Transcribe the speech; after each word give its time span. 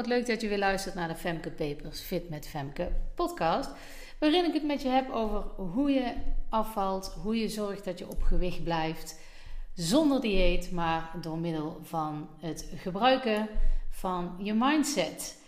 Wat 0.00 0.08
leuk 0.08 0.26
dat 0.26 0.40
je 0.40 0.48
weer 0.48 0.58
luistert 0.58 0.94
naar 0.94 1.08
de 1.08 1.14
Femke 1.14 1.50
Papers 1.50 2.00
Fit 2.00 2.28
met 2.28 2.48
Femke 2.48 2.92
podcast. 3.14 3.70
Waarin 4.18 4.44
ik 4.44 4.52
het 4.52 4.66
met 4.66 4.82
je 4.82 4.88
heb 4.88 5.10
over 5.10 5.40
hoe 5.56 5.90
je 5.90 6.12
afvalt, 6.48 7.16
hoe 7.22 7.36
je 7.36 7.48
zorgt 7.48 7.84
dat 7.84 7.98
je 7.98 8.08
op 8.08 8.22
gewicht 8.22 8.64
blijft. 8.64 9.20
Zonder 9.74 10.20
dieet, 10.20 10.70
maar 10.70 11.10
door 11.20 11.38
middel 11.38 11.78
van 11.82 12.28
het 12.38 12.72
gebruiken 12.76 13.48
van 13.90 14.34
je 14.38 14.54
mindset. 14.54 15.42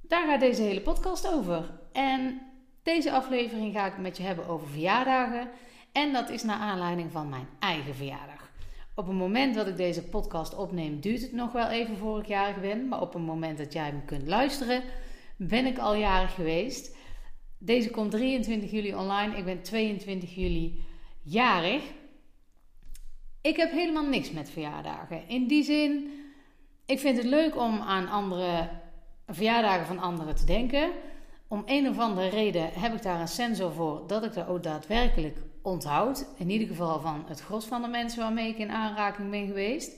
Daar 0.00 0.26
gaat 0.26 0.40
deze 0.40 0.62
hele 0.62 0.80
podcast 0.80 1.28
over. 1.28 1.70
En 1.92 2.40
deze 2.82 3.12
aflevering 3.12 3.72
ga 3.72 3.86
ik 3.86 3.98
met 3.98 4.16
je 4.16 4.22
hebben 4.22 4.46
over 4.48 4.68
verjaardagen. 4.68 5.50
En 5.92 6.12
dat 6.12 6.28
is 6.28 6.42
naar 6.42 6.58
aanleiding 6.58 7.12
van 7.12 7.28
mijn 7.28 7.48
eigen 7.58 7.94
verjaardag. 7.94 8.29
Op 8.94 9.06
het 9.06 9.16
moment 9.16 9.54
dat 9.54 9.66
ik 9.66 9.76
deze 9.76 10.02
podcast 10.02 10.56
opneem, 10.56 11.00
duurt 11.00 11.20
het 11.20 11.32
nog 11.32 11.52
wel 11.52 11.68
even 11.68 11.96
voor 11.96 12.18
ik 12.18 12.26
jarig 12.26 12.60
ben. 12.60 12.88
Maar 12.88 13.00
op 13.00 13.12
het 13.12 13.22
moment 13.22 13.58
dat 13.58 13.72
jij 13.72 13.86
hem 13.86 14.04
kunt 14.04 14.26
luisteren, 14.26 14.82
ben 15.36 15.66
ik 15.66 15.78
al 15.78 15.94
jarig 15.94 16.34
geweest. 16.34 16.96
Deze 17.58 17.90
komt 17.90 18.10
23 18.10 18.70
juli 18.70 18.94
online. 18.94 19.36
Ik 19.36 19.44
ben 19.44 19.62
22 19.62 20.34
juli 20.34 20.84
jarig. 21.22 21.82
Ik 23.40 23.56
heb 23.56 23.70
helemaal 23.70 24.06
niks 24.06 24.30
met 24.30 24.50
verjaardagen. 24.50 25.28
In 25.28 25.46
die 25.46 25.62
zin, 25.62 26.10
ik 26.86 26.98
vind 26.98 27.16
het 27.16 27.26
leuk 27.26 27.56
om 27.56 27.80
aan 27.80 28.08
andere 28.08 28.68
verjaardagen 29.26 29.86
van 29.86 29.98
anderen 29.98 30.36
te 30.36 30.44
denken. 30.44 30.90
Om 31.48 31.62
een 31.66 31.88
of 31.88 31.98
andere 31.98 32.28
reden 32.28 32.70
heb 32.72 32.94
ik 32.94 33.02
daar 33.02 33.20
een 33.20 33.28
sensor 33.28 33.72
voor 33.72 34.04
dat 34.06 34.24
ik 34.24 34.34
er 34.34 34.48
ook 34.48 34.62
daadwerkelijk 34.62 35.36
onthoud. 35.62 36.26
In 36.36 36.50
ieder 36.50 36.68
geval 36.68 37.00
van 37.00 37.24
het 37.26 37.40
gros 37.40 37.64
van 37.64 37.82
de 37.82 37.88
mensen 37.88 38.20
waarmee 38.20 38.48
ik 38.48 38.58
in 38.58 38.70
aanraking 38.70 39.30
ben 39.30 39.46
geweest. 39.46 39.90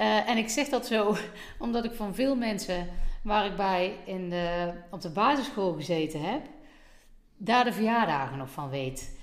Uh, 0.00 0.28
en 0.28 0.36
ik 0.36 0.48
zeg 0.48 0.68
dat 0.68 0.86
zo 0.86 1.16
omdat 1.58 1.84
ik 1.84 1.92
van 1.92 2.14
veel 2.14 2.36
mensen 2.36 2.88
waar 3.22 3.46
ik 3.46 3.56
bij 3.56 3.96
in 4.04 4.30
de, 4.30 4.72
op 4.90 5.00
de 5.00 5.10
basisschool 5.10 5.72
gezeten 5.72 6.20
heb, 6.20 6.46
daar 7.36 7.64
de 7.64 7.72
verjaardagen 7.72 8.38
nog 8.38 8.50
van 8.50 8.70
weet. 8.70 9.18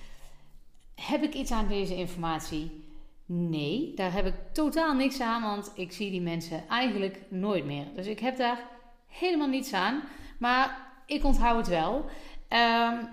Heb 0.95 1.23
ik 1.23 1.33
iets 1.33 1.51
aan 1.51 1.67
deze 1.67 1.95
informatie? 1.95 2.83
Nee, 3.25 3.91
daar 3.95 4.13
heb 4.13 4.25
ik 4.25 4.33
totaal 4.51 4.93
niks 4.93 5.21
aan, 5.21 5.41
want 5.41 5.71
ik 5.75 5.91
zie 5.91 6.11
die 6.11 6.21
mensen 6.21 6.67
eigenlijk 6.69 7.19
nooit 7.29 7.65
meer. 7.65 7.85
Dus 7.95 8.07
ik 8.07 8.19
heb 8.19 8.37
daar 8.37 8.59
helemaal 9.07 9.47
niets 9.47 9.73
aan. 9.73 10.03
Maar 10.37 10.87
ik 11.05 11.23
onthoud 11.23 11.57
het 11.57 11.67
wel. 11.67 12.05
Um, 12.49 13.09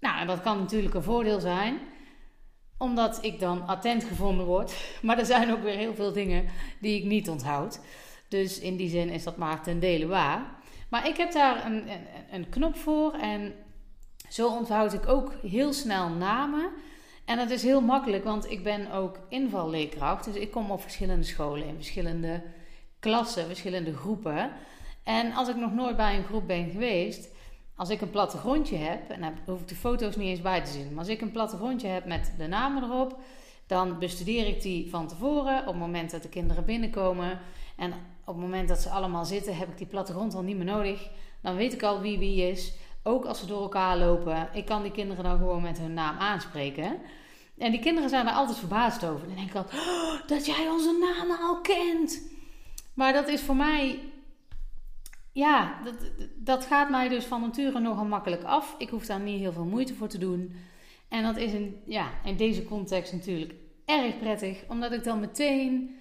nou, 0.00 0.20
en 0.20 0.26
dat 0.26 0.40
kan 0.40 0.58
natuurlijk 0.58 0.94
een 0.94 1.02
voordeel 1.02 1.40
zijn, 1.40 1.78
omdat 2.78 3.24
ik 3.24 3.40
dan 3.40 3.66
attent 3.66 4.04
gevonden 4.04 4.46
word. 4.46 4.74
Maar 5.02 5.18
er 5.18 5.26
zijn 5.26 5.52
ook 5.52 5.62
weer 5.62 5.76
heel 5.76 5.94
veel 5.94 6.12
dingen 6.12 6.44
die 6.80 6.98
ik 6.98 7.04
niet 7.04 7.28
onthoud. 7.28 7.80
Dus 8.28 8.58
in 8.58 8.76
die 8.76 8.88
zin 8.88 9.08
is 9.08 9.24
dat 9.24 9.36
maar 9.36 9.62
ten 9.62 9.80
dele 9.80 10.06
waar. 10.06 10.56
Maar 10.88 11.08
ik 11.08 11.16
heb 11.16 11.32
daar 11.32 11.66
een, 11.66 11.90
een, 11.90 12.06
een 12.30 12.48
knop 12.48 12.76
voor 12.76 13.12
en 13.12 13.54
zo 14.28 14.48
onthoud 14.48 14.92
ik 14.92 15.08
ook 15.08 15.32
heel 15.42 15.72
snel 15.72 16.08
namen. 16.08 16.70
En 17.24 17.36
dat 17.36 17.50
is 17.50 17.62
heel 17.62 17.80
makkelijk, 17.80 18.24
want 18.24 18.50
ik 18.50 18.62
ben 18.62 18.92
ook 18.92 19.18
invalleerkracht. 19.28 20.24
Dus 20.24 20.34
ik 20.34 20.50
kom 20.50 20.70
op 20.70 20.80
verschillende 20.80 21.26
scholen, 21.26 21.66
in 21.66 21.74
verschillende 21.74 22.42
klassen, 23.00 23.46
verschillende 23.46 23.94
groepen. 23.94 24.50
En 25.04 25.32
als 25.32 25.48
ik 25.48 25.56
nog 25.56 25.74
nooit 25.74 25.96
bij 25.96 26.16
een 26.16 26.24
groep 26.24 26.46
ben 26.46 26.70
geweest, 26.70 27.28
als 27.78 27.90
ik 27.90 28.00
een 28.00 28.10
plattegrondje 28.10 28.76
heb, 28.76 29.10
en 29.10 29.20
dan 29.20 29.32
hoef 29.46 29.60
ik 29.60 29.68
de 29.68 29.74
foto's 29.74 30.16
niet 30.16 30.28
eens 30.28 30.40
bij 30.40 30.64
te 30.64 30.70
zien, 30.70 30.88
maar 30.88 30.98
als 30.98 31.08
ik 31.08 31.20
een 31.20 31.30
plattegrondje 31.30 31.88
heb 31.88 32.04
met 32.04 32.34
de 32.38 32.46
namen 32.46 32.82
erop, 32.82 33.18
dan 33.66 33.98
bestudeer 33.98 34.46
ik 34.46 34.62
die 34.62 34.90
van 34.90 35.06
tevoren 35.06 35.60
op 35.60 35.66
het 35.66 35.76
moment 35.76 36.10
dat 36.10 36.22
de 36.22 36.28
kinderen 36.28 36.64
binnenkomen. 36.64 37.40
En 37.76 37.92
op 38.24 38.34
het 38.34 38.44
moment 38.44 38.68
dat 38.68 38.80
ze 38.80 38.88
allemaal 38.88 39.24
zitten, 39.24 39.56
heb 39.56 39.68
ik 39.68 39.78
die 39.78 39.86
plattegrond 39.86 40.34
al 40.34 40.42
niet 40.42 40.56
meer 40.56 40.64
nodig. 40.64 41.08
Dan 41.40 41.56
weet 41.56 41.72
ik 41.72 41.82
al 41.82 42.00
wie 42.00 42.18
wie 42.18 42.50
is. 42.50 42.72
Ook 43.02 43.24
als 43.24 43.38
ze 43.38 43.46
door 43.46 43.62
elkaar 43.62 43.98
lopen. 43.98 44.48
Ik 44.52 44.64
kan 44.64 44.82
die 44.82 44.90
kinderen 44.90 45.24
dan 45.24 45.38
gewoon 45.38 45.62
met 45.62 45.78
hun 45.78 45.94
naam 45.94 46.18
aanspreken. 46.18 46.98
En 47.58 47.70
die 47.70 47.80
kinderen 47.80 48.08
zijn 48.08 48.26
er 48.26 48.32
altijd 48.32 48.58
verbaasd 48.58 49.04
over. 49.04 49.26
Dan 49.26 49.36
denk 49.36 49.48
ik 49.48 49.54
altijd, 49.54 49.82
oh, 49.82 50.26
dat 50.26 50.46
jij 50.46 50.68
onze 50.68 51.14
namen 51.16 51.38
al 51.38 51.60
kent. 51.60 52.22
Maar 52.94 53.12
dat 53.12 53.28
is 53.28 53.40
voor 53.40 53.56
mij 53.56 53.98
ja, 55.38 55.78
dat, 55.84 55.94
dat 56.36 56.64
gaat 56.64 56.90
mij 56.90 57.08
dus 57.08 57.24
van 57.24 57.40
nature 57.40 57.80
nogal 57.80 58.04
makkelijk 58.04 58.42
af. 58.42 58.74
Ik 58.78 58.88
hoef 58.88 59.06
daar 59.06 59.20
niet 59.20 59.40
heel 59.40 59.52
veel 59.52 59.64
moeite 59.64 59.94
voor 59.94 60.08
te 60.08 60.18
doen. 60.18 60.52
En 61.08 61.22
dat 61.22 61.36
is 61.36 61.52
in, 61.52 61.82
ja, 61.84 62.10
in 62.24 62.36
deze 62.36 62.64
context 62.64 63.12
natuurlijk 63.12 63.54
erg 63.84 64.18
prettig, 64.18 64.64
omdat 64.68 64.92
ik 64.92 65.04
dan 65.04 65.20
meteen. 65.20 65.96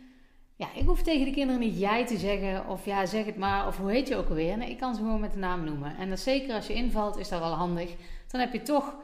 Ja, 0.56 0.68
ik 0.76 0.86
hoef 0.86 1.02
tegen 1.02 1.26
de 1.26 1.32
kinderen 1.32 1.62
niet 1.62 1.80
jij 1.80 2.06
te 2.06 2.18
zeggen 2.18 2.68
of 2.68 2.86
ja, 2.86 3.06
zeg 3.06 3.26
het 3.26 3.38
maar 3.38 3.68
of 3.68 3.78
hoe 3.78 3.92
heet 3.92 4.08
je 4.08 4.16
ook 4.16 4.30
alweer. 4.30 4.58
Nee, 4.58 4.70
ik 4.70 4.78
kan 4.78 4.96
ze 4.96 5.02
gewoon 5.02 5.20
met 5.20 5.34
de 5.34 5.40
naam 5.40 5.64
noemen. 5.64 5.98
En 5.98 6.10
dat 6.10 6.20
zeker 6.20 6.56
als 6.56 6.68
je 6.68 6.74
invalt, 6.74 7.18
is 7.18 7.30
dat 7.30 7.40
wel 7.40 7.54
handig. 7.54 7.96
Dan 8.28 8.40
heb 8.40 8.54
je 8.54 8.62
toch 8.62 8.96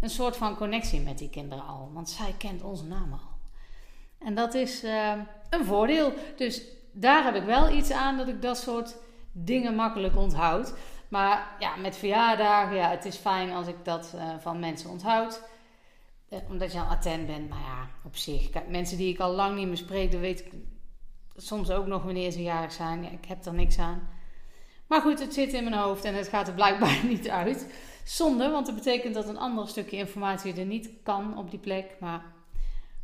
een 0.00 0.10
soort 0.10 0.36
van 0.36 0.56
connectie 0.56 1.00
met 1.00 1.18
die 1.18 1.30
kinderen 1.30 1.66
al, 1.66 1.90
want 1.92 2.10
zij 2.10 2.34
kent 2.38 2.62
onze 2.62 2.84
namen 2.84 3.18
al. 3.18 3.38
En 4.18 4.34
dat 4.34 4.54
is 4.54 4.84
uh, 4.84 5.12
een 5.50 5.64
voordeel. 5.64 6.12
Dus 6.36 6.62
daar 6.92 7.24
heb 7.24 7.34
ik 7.34 7.44
wel 7.44 7.70
iets 7.70 7.90
aan 7.90 8.16
dat 8.16 8.28
ik 8.28 8.42
dat 8.42 8.58
soort 8.58 8.96
dingen 9.32 9.74
makkelijk 9.74 10.16
onthoud. 10.16 10.74
Maar 11.08 11.56
ja, 11.58 11.76
met 11.76 11.96
verjaardagen, 11.96 12.76
ja, 12.76 12.90
het 12.90 13.04
is 13.04 13.16
fijn 13.16 13.52
als 13.52 13.66
ik 13.66 13.84
dat 13.84 14.12
uh, 14.14 14.34
van 14.38 14.58
mensen 14.58 14.90
onthoud. 14.90 15.42
Uh, 16.30 16.38
omdat 16.48 16.72
je 16.72 16.78
al 16.78 16.86
attent 16.86 17.26
bent. 17.26 17.48
Maar 17.48 17.60
ja, 17.60 17.88
op 18.04 18.16
zich. 18.16 18.50
Kijk, 18.50 18.68
mensen 18.68 18.96
die 18.96 19.12
ik 19.12 19.20
al 19.20 19.32
lang 19.32 19.56
niet 19.56 19.66
meer 19.66 19.76
spreek, 19.76 20.12
dan 20.12 20.20
weet 20.20 20.40
ik 20.40 20.52
soms 21.36 21.70
ook 21.70 21.86
nog 21.86 22.02
wanneer 22.02 22.30
ze 22.30 22.42
jarig 22.42 22.72
zijn. 22.72 23.02
Ja, 23.02 23.10
ik 23.10 23.24
heb 23.24 23.44
er 23.44 23.54
niks 23.54 23.78
aan. 23.78 24.08
Maar 24.86 25.00
goed, 25.00 25.20
het 25.20 25.34
zit 25.34 25.52
in 25.52 25.64
mijn 25.64 25.76
hoofd 25.76 26.04
en 26.04 26.14
het 26.14 26.28
gaat 26.28 26.48
er 26.48 26.54
blijkbaar 26.54 27.04
niet 27.08 27.28
uit. 27.28 27.72
Zonde, 28.04 28.50
want 28.50 28.66
dat 28.66 28.74
betekent 28.74 29.14
dat 29.14 29.28
een 29.28 29.38
ander 29.38 29.68
stukje 29.68 29.96
informatie 29.96 30.54
er 30.54 30.66
niet 30.66 30.90
kan 31.02 31.38
op 31.38 31.50
die 31.50 31.60
plek. 31.60 31.96
Maar 32.00 32.22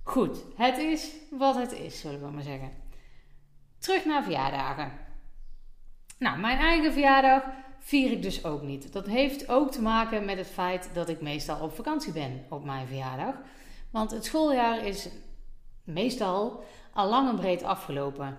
goed, 0.03 0.44
het 0.56 0.78
is 0.78 1.12
wat 1.31 1.56
het 1.56 1.72
is, 1.72 2.00
zullen 2.00 2.21
we 2.21 2.31
maar 2.31 2.43
zeggen. 2.43 2.71
Terug 3.78 4.05
naar 4.05 4.22
verjaardagen. 4.22 4.93
Nou, 6.19 6.39
mijn 6.39 6.59
eigen 6.59 6.93
verjaardag 6.93 7.43
vier 7.79 8.11
ik 8.11 8.23
dus 8.23 8.45
ook 8.45 8.62
niet. 8.62 8.93
Dat 8.93 9.06
heeft 9.06 9.49
ook 9.49 9.71
te 9.71 9.83
maken 9.83 10.25
met 10.25 10.39
het 10.39 10.47
feit 10.47 10.91
dat 10.93 11.09
ik 11.09 11.21
meestal 11.21 11.61
op 11.61 11.75
vakantie 11.75 12.12
ben 12.12 12.45
op 12.49 12.65
mijn 12.65 12.87
verjaardag. 12.87 13.34
Want 13.91 14.11
het 14.11 14.25
schooljaar 14.25 14.84
is 14.84 15.09
meestal 15.84 16.65
al 16.93 17.09
lang 17.09 17.29
en 17.29 17.37
breed 17.37 17.62
afgelopen. 17.62 18.37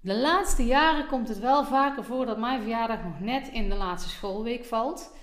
De 0.00 0.16
laatste 0.16 0.66
jaren 0.66 1.06
komt 1.06 1.28
het 1.28 1.38
wel 1.38 1.64
vaker 1.64 2.04
voor 2.04 2.26
dat 2.26 2.38
mijn 2.38 2.60
verjaardag 2.60 3.02
nog 3.02 3.20
net 3.20 3.48
in 3.48 3.68
de 3.68 3.76
laatste 3.76 4.08
schoolweek 4.08 4.64
valt. 4.64 5.14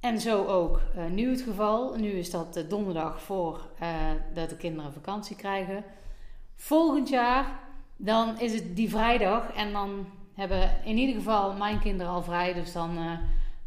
En 0.00 0.20
zo 0.20 0.44
ook 0.44 0.80
uh, 0.96 1.04
nu 1.06 1.30
het 1.30 1.40
geval. 1.40 1.94
Nu 1.94 2.10
is 2.10 2.30
dat 2.30 2.54
de 2.54 2.66
donderdag 2.66 3.22
voor 3.22 3.66
uh, 3.82 3.88
dat 4.34 4.48
de 4.48 4.56
kinderen 4.56 4.92
vakantie 4.92 5.36
krijgen. 5.36 5.84
Volgend 6.56 7.08
jaar, 7.08 7.46
dan 7.96 8.40
is 8.40 8.54
het 8.54 8.76
die 8.76 8.90
vrijdag 8.90 9.52
en 9.52 9.72
dan 9.72 10.06
hebben 10.34 10.76
in 10.84 10.96
ieder 10.96 11.14
geval 11.14 11.52
mijn 11.52 11.80
kinderen 11.80 12.12
al 12.12 12.22
vrij. 12.22 12.52
Dus 12.54 12.72
dan 12.72 12.98
uh, 12.98 13.12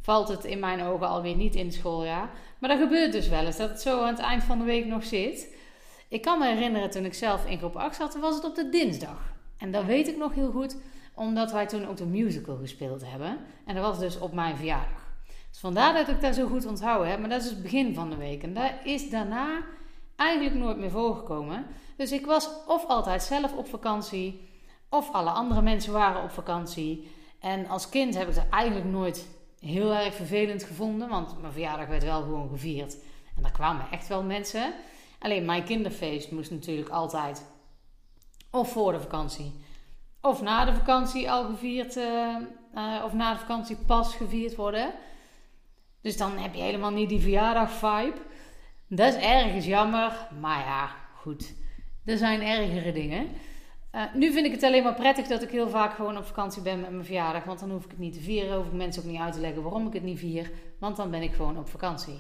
valt 0.01 0.27
het 0.27 0.45
in 0.45 0.59
mijn 0.59 0.81
ogen 0.81 1.07
alweer 1.07 1.35
niet 1.35 1.55
in 1.55 1.71
schooljaar. 1.71 2.29
Maar 2.59 2.69
dat 2.69 2.79
gebeurt 2.79 3.11
dus 3.11 3.27
wel 3.27 3.45
eens, 3.45 3.57
dat 3.57 3.69
het 3.69 3.81
zo 3.81 4.01
aan 4.01 4.07
het 4.07 4.19
eind 4.19 4.43
van 4.43 4.57
de 4.57 4.63
week 4.63 4.85
nog 4.85 5.03
zit. 5.03 5.55
Ik 6.07 6.21
kan 6.21 6.39
me 6.39 6.47
herinneren 6.47 6.89
toen 6.89 7.05
ik 7.05 7.13
zelf 7.13 7.45
in 7.45 7.57
groep 7.57 7.75
8 7.75 7.95
zat, 7.95 8.19
was 8.19 8.35
het 8.35 8.45
op 8.45 8.55
de 8.55 8.69
dinsdag. 8.69 9.33
En 9.57 9.71
dat 9.71 9.85
weet 9.85 10.07
ik 10.07 10.17
nog 10.17 10.33
heel 10.33 10.51
goed, 10.51 10.77
omdat 11.13 11.51
wij 11.51 11.66
toen 11.66 11.87
ook 11.87 11.97
de 11.97 12.05
musical 12.05 12.57
gespeeld 12.57 13.01
hebben. 13.05 13.37
En 13.66 13.75
dat 13.75 13.84
was 13.84 13.99
dus 13.99 14.19
op 14.19 14.34
mijn 14.34 14.57
verjaardag. 14.57 15.05
Dus 15.49 15.59
vandaar 15.59 15.93
dat 15.93 16.07
ik 16.07 16.22
dat 16.22 16.35
zo 16.35 16.47
goed 16.47 16.66
onthouden 16.66 17.09
heb. 17.09 17.19
Maar 17.19 17.29
dat 17.29 17.43
is 17.43 17.49
het 17.49 17.61
begin 17.61 17.93
van 17.93 18.09
de 18.09 18.16
week. 18.16 18.43
En 18.43 18.53
dat 18.53 18.72
is 18.84 19.09
daarna 19.09 19.61
eigenlijk 20.16 20.55
nooit 20.55 20.78
meer 20.78 20.91
voorgekomen. 20.91 21.66
Dus 21.97 22.11
ik 22.11 22.25
was 22.25 22.49
of 22.67 22.85
altijd 22.85 23.23
zelf 23.23 23.55
op 23.55 23.67
vakantie 23.67 24.47
of 24.95 25.11
alle 25.11 25.29
andere 25.29 25.61
mensen 25.61 25.93
waren 25.93 26.23
op 26.23 26.31
vakantie. 26.31 27.11
En 27.39 27.67
als 27.67 27.89
kind 27.89 28.17
heb 28.17 28.27
ik 28.29 28.35
het 28.35 28.49
eigenlijk 28.49 28.85
nooit 28.85 29.27
heel 29.59 29.93
erg 29.93 30.15
vervelend 30.15 30.63
gevonden. 30.63 31.09
Want 31.09 31.41
mijn 31.41 31.53
verjaardag 31.53 31.87
werd 31.87 32.03
wel 32.03 32.21
gewoon 32.21 32.49
gevierd. 32.49 32.97
En 33.35 33.41
daar 33.41 33.51
kwamen 33.51 33.85
echt 33.91 34.07
wel 34.07 34.23
mensen. 34.23 34.73
Alleen 35.19 35.45
mijn 35.45 35.63
kinderfeest 35.63 36.31
moest 36.31 36.51
natuurlijk 36.51 36.89
altijd 36.89 37.45
of 38.51 38.71
voor 38.71 38.91
de 38.91 38.99
vakantie. 38.99 39.53
Of 40.21 40.41
na 40.41 40.65
de 40.65 40.73
vakantie 40.73 41.31
al 41.31 41.45
gevierd. 41.45 41.95
Uh, 41.95 42.35
of 43.05 43.13
na 43.13 43.33
de 43.33 43.39
vakantie 43.39 43.75
pas 43.75 44.15
gevierd 44.15 44.55
worden. 44.55 44.93
Dus 46.01 46.17
dan 46.17 46.37
heb 46.37 46.53
je 46.53 46.61
helemaal 46.61 46.91
niet 46.91 47.09
die 47.09 47.21
verjaardag 47.21 47.71
vibe. 47.71 48.17
Dat 48.87 49.13
is 49.13 49.21
ergens 49.21 49.65
jammer. 49.65 50.27
Maar 50.39 50.65
ja, 50.65 50.89
goed. 51.15 51.53
Er 52.05 52.17
zijn 52.17 52.41
ergere 52.41 52.91
dingen. 52.91 53.27
Uh, 53.95 54.01
nu 54.13 54.31
vind 54.31 54.45
ik 54.45 54.51
het 54.51 54.63
alleen 54.63 54.83
maar 54.83 54.95
prettig 54.95 55.27
dat 55.27 55.43
ik 55.43 55.49
heel 55.49 55.69
vaak 55.69 55.93
gewoon 55.93 56.17
op 56.17 56.25
vakantie 56.25 56.61
ben 56.61 56.81
met 56.81 56.89
mijn 56.89 57.05
verjaardag. 57.05 57.43
Want 57.43 57.59
dan 57.59 57.71
hoef 57.71 57.83
ik 57.83 57.89
het 57.89 57.99
niet 57.99 58.13
te 58.13 58.21
vieren. 58.21 58.57
Hoef 58.57 58.65
ik 58.65 58.73
mensen 58.73 59.03
ook 59.03 59.09
niet 59.09 59.19
uit 59.19 59.33
te 59.33 59.39
leggen 59.39 59.63
waarom 59.63 59.87
ik 59.87 59.93
het 59.93 60.03
niet 60.03 60.19
vier. 60.19 60.51
Want 60.79 60.95
dan 60.95 61.11
ben 61.11 61.21
ik 61.21 61.33
gewoon 61.33 61.57
op 61.57 61.69
vakantie. 61.69 62.19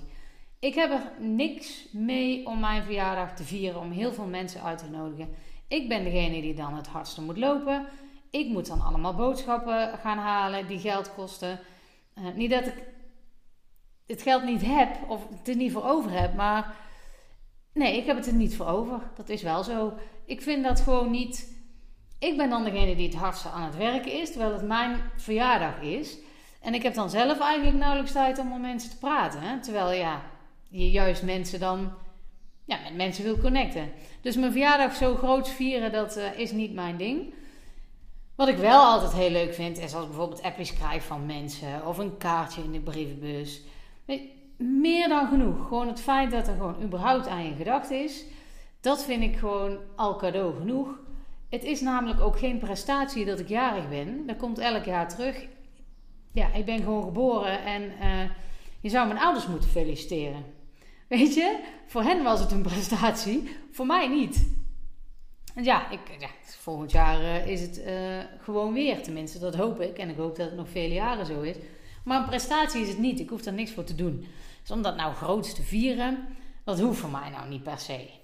Ik 0.59 0.75
heb 0.75 0.91
er 0.91 1.11
niks 1.25 1.87
mee 1.91 2.45
om 2.45 2.59
mijn 2.59 2.83
verjaardag 2.83 3.35
te 3.35 3.43
vieren. 3.43 3.79
Om 3.79 3.91
heel 3.91 4.13
veel 4.13 4.25
mensen 4.25 4.61
uit 4.61 4.77
te 4.77 4.89
nodigen. 4.89 5.29
Ik 5.67 5.89
ben 5.89 6.03
degene 6.03 6.41
die 6.41 6.53
dan 6.53 6.75
het 6.75 6.87
hardste 6.87 7.21
moet 7.21 7.37
lopen. 7.37 7.85
Ik 8.29 8.47
moet 8.47 8.67
dan 8.67 8.81
allemaal 8.81 9.15
boodschappen 9.15 9.97
gaan 9.97 10.17
halen 10.17 10.67
die 10.67 10.79
geld 10.79 11.13
kosten. 11.13 11.59
Uh, 12.19 12.25
niet 12.35 12.49
dat 12.49 12.67
ik 12.67 12.83
het 14.07 14.21
geld 14.21 14.43
niet 14.43 14.65
heb 14.65 14.97
of 15.07 15.27
het 15.29 15.47
er 15.47 15.55
niet 15.55 15.71
voor 15.71 15.85
over 15.85 16.11
heb, 16.11 16.35
maar 16.35 16.75
nee, 17.73 17.97
ik 17.97 18.05
heb 18.05 18.15
het 18.15 18.27
er 18.27 18.33
niet 18.33 18.55
voor 18.55 18.67
over. 18.67 18.99
Dat 19.15 19.29
is 19.29 19.41
wel 19.41 19.63
zo. 19.63 19.93
Ik 20.25 20.41
vind 20.41 20.63
dat 20.63 20.79
gewoon 20.79 21.11
niet. 21.11 21.54
Ik 22.19 22.37
ben 22.37 22.49
dan 22.49 22.63
degene 22.63 22.95
die 22.95 23.07
het 23.07 23.15
hardste 23.15 23.49
aan 23.49 23.63
het 23.63 23.77
werken 23.77 24.11
is, 24.11 24.31
terwijl 24.31 24.53
het 24.53 24.67
mijn 24.67 25.01
verjaardag 25.15 25.81
is. 25.81 26.17
En 26.61 26.73
ik 26.73 26.83
heb 26.83 26.93
dan 26.93 27.09
zelf 27.09 27.39
eigenlijk 27.39 27.77
nauwelijks 27.77 28.11
tijd 28.11 28.39
om 28.39 28.49
met 28.49 28.61
mensen 28.61 28.89
te 28.89 28.97
praten. 28.97 29.41
Hè? 29.41 29.61
Terwijl 29.61 29.91
ja, 29.91 30.21
je 30.67 30.91
juist 30.91 31.23
mensen 31.23 31.59
dan 31.59 31.93
ja, 32.65 32.77
met 32.83 32.95
mensen 32.95 33.23
wil 33.23 33.37
connecten. 33.37 33.91
Dus 34.21 34.35
mijn 34.35 34.51
verjaardag 34.51 34.95
zo 34.95 35.15
groot 35.15 35.49
vieren, 35.49 35.91
dat 35.91 36.17
uh, 36.17 36.39
is 36.39 36.51
niet 36.51 36.73
mijn 36.73 36.97
ding. 36.97 37.33
Wat 38.35 38.47
ik 38.47 38.57
wel 38.57 38.81
altijd 38.81 39.13
heel 39.13 39.29
leuk 39.29 39.53
vind, 39.53 39.77
is 39.77 39.93
als 39.93 40.03
ik 40.03 40.09
bijvoorbeeld 40.09 40.41
appjes 40.41 40.73
krijg 40.73 41.03
van 41.03 41.25
mensen 41.25 41.87
of 41.87 41.97
een 41.97 42.17
kaartje 42.17 42.63
in 42.63 42.71
de 42.71 42.79
brievenbus. 42.79 43.61
Meer 44.57 45.07
dan 45.07 45.27
genoeg. 45.27 45.67
Gewoon 45.67 45.87
het 45.87 46.01
feit 46.01 46.31
dat 46.31 46.47
er 46.47 46.53
gewoon 46.53 46.83
überhaupt 46.83 47.27
aan 47.27 47.45
je 47.45 47.55
gedacht 47.55 47.91
is, 47.91 48.25
dat 48.81 49.03
vind 49.03 49.23
ik 49.23 49.37
gewoon 49.37 49.77
al 49.95 50.15
cadeau 50.15 50.55
genoeg. 50.55 50.87
Het 51.55 51.63
is 51.63 51.81
namelijk 51.81 52.21
ook 52.21 52.39
geen 52.39 52.57
prestatie 52.57 53.25
dat 53.25 53.39
ik 53.39 53.47
jarig 53.47 53.89
ben. 53.89 54.25
Dat 54.27 54.37
komt 54.37 54.57
elk 54.57 54.85
jaar 54.85 55.09
terug. 55.09 55.47
Ja, 56.31 56.53
ik 56.53 56.65
ben 56.65 56.77
gewoon 56.83 57.03
geboren 57.03 57.63
en 57.63 57.81
uh, 57.83 58.29
je 58.79 58.89
zou 58.89 59.07
mijn 59.07 59.19
ouders 59.19 59.47
moeten 59.47 59.69
feliciteren. 59.69 60.45
Weet 61.07 61.33
je, 61.33 61.59
voor 61.85 62.01
hen 62.01 62.23
was 62.23 62.39
het 62.39 62.51
een 62.51 62.61
prestatie, 62.61 63.49
voor 63.71 63.85
mij 63.85 64.07
niet. 64.07 64.47
En 65.53 65.63
ja, 65.63 65.89
ik, 65.89 65.99
ja 66.19 66.29
volgend 66.41 66.91
jaar 66.91 67.21
uh, 67.21 67.47
is 67.47 67.61
het 67.61 67.79
uh, 67.79 67.93
gewoon 68.39 68.73
weer. 68.73 69.03
Tenminste, 69.03 69.39
dat 69.39 69.55
hoop 69.55 69.81
ik. 69.81 69.97
En 69.97 70.09
ik 70.09 70.17
hoop 70.17 70.35
dat 70.35 70.45
het 70.45 70.55
nog 70.55 70.69
vele 70.69 70.93
jaren 70.93 71.25
zo 71.25 71.41
is. 71.41 71.55
Maar 72.03 72.19
een 72.19 72.25
prestatie 72.25 72.81
is 72.81 72.87
het 72.87 72.99
niet. 72.99 73.19
Ik 73.19 73.29
hoef 73.29 73.41
daar 73.41 73.53
niks 73.53 73.71
voor 73.71 73.83
te 73.83 73.95
doen. 73.95 74.25
Dus 74.61 74.71
om 74.71 74.81
dat 74.81 74.95
nou 74.95 75.13
groots 75.13 75.53
te 75.53 75.63
vieren, 75.63 76.27
dat 76.63 76.79
hoeft 76.79 76.99
voor 76.99 77.09
mij 77.09 77.29
nou 77.29 77.49
niet 77.49 77.63
per 77.63 77.79
se. 77.79 78.23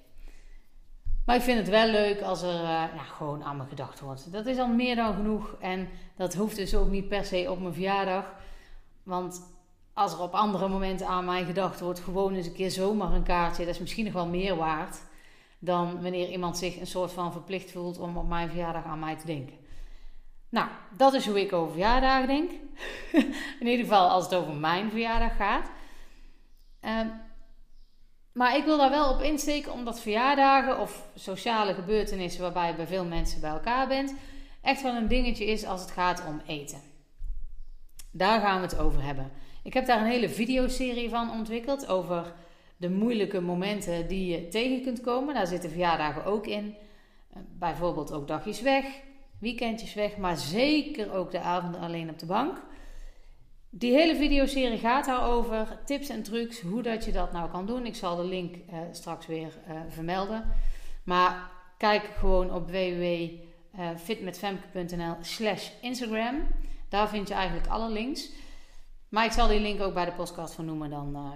Maar 1.32 1.40
ik 1.40 1.46
vind 1.46 1.60
het 1.60 1.70
wel 1.70 1.88
leuk 1.88 2.22
als 2.22 2.42
er 2.42 2.54
uh, 2.54 2.70
ja, 2.70 3.04
gewoon 3.04 3.44
aan 3.44 3.58
me 3.58 3.64
gedacht 3.70 4.00
wordt. 4.00 4.32
Dat 4.32 4.46
is 4.46 4.58
al 4.58 4.68
meer 4.68 4.96
dan 4.96 5.14
genoeg. 5.14 5.56
En 5.60 5.90
dat 6.16 6.34
hoeft 6.34 6.56
dus 6.56 6.76
ook 6.76 6.90
niet 6.90 7.08
per 7.08 7.26
se 7.26 7.52
op 7.52 7.60
mijn 7.60 7.74
verjaardag. 7.74 8.34
Want 9.04 9.52
als 9.94 10.14
er 10.14 10.20
op 10.20 10.34
andere 10.34 10.68
momenten 10.68 11.08
aan 11.08 11.26
mij 11.26 11.44
gedacht 11.44 11.80
wordt, 11.80 12.00
gewoon 12.00 12.34
eens 12.34 12.46
een 12.46 12.54
keer 12.54 12.72
zomaar 12.72 13.14
een 13.14 13.24
kaartje, 13.24 13.66
dat 13.66 13.74
is 13.74 13.80
misschien 13.80 14.04
nog 14.04 14.14
wel 14.14 14.28
meer 14.28 14.56
waard 14.56 14.98
dan 15.60 16.02
wanneer 16.02 16.30
iemand 16.30 16.58
zich 16.58 16.80
een 16.80 16.88
soort 16.88 17.12
van 17.12 17.32
verplicht 17.32 17.72
voelt 17.72 18.00
om 18.00 18.18
op 18.18 18.28
mijn 18.28 18.50
verjaardag 18.50 18.84
aan 18.84 19.00
mij 19.00 19.16
te 19.16 19.26
denken. 19.26 19.56
Nou, 20.50 20.68
dat 20.98 21.14
is 21.14 21.28
hoe 21.28 21.42
ik 21.42 21.54
over 21.54 21.72
verjaardagen 21.72 22.28
denk. 22.28 22.52
In 23.62 23.68
ieder 23.68 23.86
geval 23.86 24.10
als 24.10 24.24
het 24.24 24.36
over 24.36 24.54
mijn 24.54 24.90
verjaardag 24.90 25.36
gaat. 25.36 25.70
Ehm, 26.80 27.08
maar 28.34 28.58
ik 28.58 28.66
wil 28.66 28.78
daar 28.78 28.90
wel 28.90 29.14
op 29.14 29.22
insteken 29.22 29.72
omdat 29.72 30.02
verjaardagen 30.02 30.80
of 30.80 31.08
sociale 31.16 31.74
gebeurtenissen 31.74 32.42
waarbij 32.42 32.68
je 32.68 32.76
bij 32.76 32.88
veel 32.88 33.06
mensen 33.06 33.42
bij 33.42 33.50
elkaar 33.50 33.88
bent, 33.88 34.14
echt 34.62 34.82
wel 34.82 34.96
een 34.96 35.08
dingetje 35.08 35.46
is 35.46 35.66
als 35.66 35.82
het 35.82 35.92
gaat 35.92 36.24
om 36.28 36.42
eten. 36.48 36.82
Daar 38.12 38.42
gaan 38.42 38.56
we 38.56 38.68
het 38.68 38.80
over 38.80 39.04
hebben. 39.04 39.32
Ik 39.64 39.74
heb 39.74 39.86
daar 39.86 40.02
een 40.02 40.12
hele 40.12 40.30
videoserie 40.30 41.10
van 41.10 41.32
ontwikkeld 41.32 41.88
over 41.88 42.34
de 42.78 42.90
moeilijke 42.90 43.42
momenten 43.42 44.08
die 44.08 44.32
je 44.32 44.48
tegen 44.48 44.82
kunt 44.82 45.02
komen. 45.02 45.34
Daar 45.34 45.48
zitten 45.48 45.70
verjaardagen 45.70 46.26
ook 46.26 46.48
in. 46.48 46.76
Eh, 47.30 47.42
bijvoorbeeld 47.60 48.14
ook 48.14 48.28
dagjes 48.28 48.62
weg, 48.62 48.86
weekendjes 49.40 49.94
weg, 49.94 50.18
maar 50.18 50.38
zeker 50.38 51.14
ook 51.14 51.32
de 51.32 51.40
avonden 51.40 51.82
alleen 51.82 52.10
op 52.10 52.20
de 52.20 52.26
bank. 52.26 52.62
Die 53.74 53.94
hele 53.94 54.16
videoserie 54.16 54.78
gaat 54.78 55.06
daarover. 55.06 55.80
Tips 55.86 56.10
en 56.10 56.24
trucs, 56.24 56.62
hoe 56.62 56.82
dat 56.82 57.06
je 57.06 57.12
dat 57.12 57.32
nou 57.32 57.50
kan 57.50 57.66
doen. 57.66 57.86
Ik 57.86 57.96
zal 57.96 58.16
de 58.16 58.24
link 58.24 58.56
uh, 58.56 58.80
straks 58.92 59.28
weer 59.28 59.58
uh, 59.68 59.74
vermelden. 59.88 60.54
Maar 61.04 61.52
kijk 61.78 62.04
gewoon 62.04 62.54
op 62.54 62.70
www.fitmetfemke.nl 62.70 65.16
slash 65.22 65.70
Instagram. 65.82 66.48
Daar 66.90 67.10
vind 67.10 67.28
je 67.28 67.34
eigenlijk 67.34 67.68
alle 67.68 67.90
links. 67.90 68.30
Maar 69.10 69.26
ik 69.26 69.32
zal 69.32 69.48
die 69.48 69.60
link 69.60 69.82
ook 69.82 69.94
bij 69.94 70.06
de 70.06 70.12
podcast 70.12 70.54
van 70.54 70.66
noemen, 70.66 70.90
dan 70.90 71.34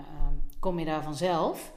kom 0.59 0.79
je 0.79 0.85
daar 0.85 1.03
vanzelf. 1.03 1.73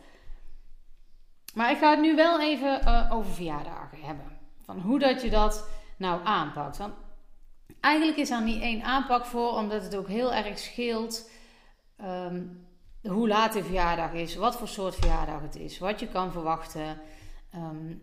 Maar 1.55 1.71
ik 1.71 1.79
ga 1.79 1.91
het 1.91 2.01
nu 2.01 2.15
wel 2.15 2.41
even 2.41 3.11
over 3.11 3.33
verjaardagen 3.33 3.99
hebben. 4.01 4.39
Van 4.65 4.81
hoe 4.81 4.99
dat 4.99 5.23
je 5.23 5.31
dat 5.31 5.69
nou 5.97 6.21
aanpakt. 6.25 6.81
Eigenlijk 7.81 8.19
is 8.19 8.31
er 8.31 8.43
niet 8.43 8.63
één 8.63 8.83
aanpak 8.83 9.25
voor, 9.25 9.53
omdat 9.53 9.83
het 9.83 9.97
ook 9.97 10.09
heel 10.09 10.33
erg 10.33 10.59
scheelt 10.59 11.31
um, 12.01 12.67
hoe 13.03 13.29
laat 13.29 13.53
de 13.53 13.65
verjaardag 13.65 14.13
is, 14.13 14.37
wat 14.37 14.57
voor 14.57 14.69
soort 14.69 14.95
verjaardag 14.95 15.43
het 15.43 15.57
is, 15.57 15.79
wat 15.79 16.01
je 16.01 16.09
kan 16.09 16.33
verwachten, 16.33 17.01
um, 17.55 18.03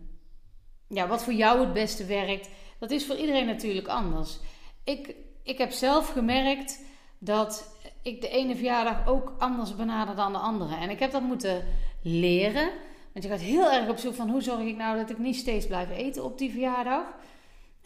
ja, 0.88 1.06
wat 1.06 1.24
voor 1.24 1.32
jou 1.32 1.60
het 1.60 1.72
beste 1.72 2.04
werkt. 2.04 2.50
Dat 2.78 2.90
is 2.90 3.06
voor 3.06 3.16
iedereen 3.16 3.46
natuurlijk 3.46 3.88
anders. 3.88 4.38
Ik, 4.84 5.14
ik 5.42 5.58
heb 5.58 5.70
zelf 5.70 6.08
gemerkt 6.12 6.84
dat 7.18 7.76
ik 8.02 8.20
de 8.20 8.28
ene 8.28 8.54
verjaardag 8.54 9.06
ook 9.06 9.32
anders 9.38 9.76
benader 9.76 10.16
dan 10.16 10.32
de 10.32 10.38
andere. 10.38 10.76
En 10.76 10.90
ik 10.90 10.98
heb 10.98 11.10
dat 11.10 11.22
moeten 11.22 11.64
leren. 12.02 12.70
Want 13.12 13.24
je 13.24 13.30
gaat 13.30 13.40
heel 13.40 13.72
erg 13.72 13.88
op 13.88 13.98
zoek 13.98 14.14
van 14.14 14.30
hoe 14.30 14.42
zorg 14.42 14.60
ik 14.60 14.76
nou 14.76 14.96
dat 14.96 15.10
ik 15.10 15.18
niet 15.18 15.36
steeds 15.36 15.66
blijf 15.66 15.90
eten 15.90 16.24
op 16.24 16.38
die 16.38 16.50
verjaardag. 16.50 17.04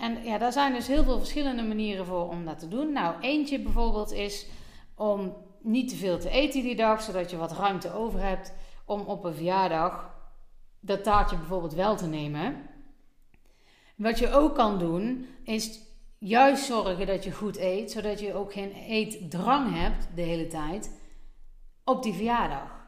En 0.01 0.25
ja, 0.25 0.39
daar 0.39 0.53
zijn 0.53 0.73
dus 0.73 0.87
heel 0.87 1.05
veel 1.05 1.19
verschillende 1.19 1.63
manieren 1.63 2.07
voor 2.07 2.29
om 2.29 2.45
dat 2.45 2.59
te 2.59 2.69
doen. 2.69 2.93
Nou, 2.93 3.21
eentje 3.21 3.61
bijvoorbeeld 3.61 4.13
is 4.13 4.47
om 4.95 5.37
niet 5.63 5.89
te 5.89 5.97
veel 5.97 6.19
te 6.19 6.31
eten 6.31 6.63
die 6.63 6.77
dag, 6.77 7.03
zodat 7.03 7.31
je 7.31 7.37
wat 7.37 7.53
ruimte 7.53 7.93
over 7.93 8.21
hebt 8.21 8.53
om 8.85 9.01
op 9.01 9.25
een 9.25 9.35
verjaardag 9.35 10.15
dat 10.81 11.05
taartje 11.05 11.37
bijvoorbeeld 11.37 11.75
wel 11.75 11.97
te 11.97 12.07
nemen. 12.07 12.69
Wat 13.97 14.19
je 14.19 14.33
ook 14.33 14.55
kan 14.55 14.79
doen, 14.79 15.27
is 15.45 15.81
juist 16.19 16.65
zorgen 16.65 17.07
dat 17.07 17.25
je 17.25 17.33
goed 17.33 17.57
eet, 17.57 17.91
zodat 17.91 18.21
je 18.21 18.35
ook 18.35 18.53
geen 18.53 18.73
eetdrang 18.73 19.75
hebt 19.75 20.09
de 20.15 20.23
hele 20.23 20.47
tijd 20.47 21.01
op 21.85 22.03
die 22.03 22.15
verjaardag. 22.15 22.80